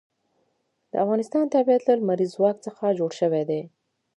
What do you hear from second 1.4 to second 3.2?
طبیعت له لمریز ځواک څخه جوړ